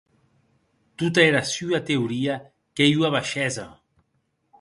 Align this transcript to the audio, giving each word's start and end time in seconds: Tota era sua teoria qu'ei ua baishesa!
Tota 1.01 1.21
era 1.31 1.41
sua 1.55 1.79
teoria 1.89 2.35
qu'ei 2.75 2.91
ua 2.99 3.13
baishesa! 3.15 3.67